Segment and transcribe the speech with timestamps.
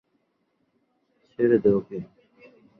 [1.31, 1.97] ছেঁড়ে দে ওকে!